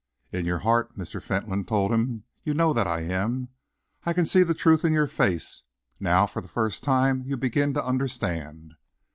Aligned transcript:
"In 0.31 0.47
your 0.47 0.57
heart," 0.65 0.97
Mr. 0.97 1.21
Fentolin 1.21 1.63
told 1.65 1.91
him, 1.91 2.23
"you 2.41 2.55
know 2.55 2.73
that 2.73 2.87
I 2.87 3.01
am. 3.01 3.49
I 4.03 4.13
can 4.13 4.25
see 4.25 4.41
the 4.41 4.55
truth 4.55 4.83
in 4.83 4.93
your 4.93 5.05
face. 5.05 5.61
Now, 5.99 6.25
for 6.25 6.41
the 6.41 6.47
first 6.47 6.83
time, 6.83 7.21
you 7.27 7.37
begin 7.37 7.75
to 7.75 7.85
understand." 7.85 8.73